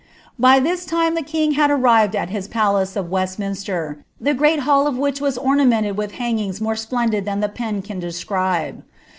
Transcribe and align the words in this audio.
By 0.39 0.59
this 0.59 0.83
time 0.83 1.13
the 1.13 1.21
king 1.21 1.51
had 1.51 1.69
arrived 1.69 2.15
at 2.15 2.31
his 2.31 2.47
palace 2.47 2.95
of 2.95 3.11
Westminster, 3.11 4.03
the 4.19 4.33
great 4.33 4.61
hall 4.61 4.87
of 4.87 4.97
which 4.97 5.21
was 5.21 5.37
ornamented 5.37 5.95
with 5.95 6.13
hangings 6.13 6.59
more 6.59 6.75
splendid 6.75 7.23
than 7.25 7.39
the 7.39 7.47
pen 7.47 7.83
can 7.83 7.99
describe. 7.99 8.83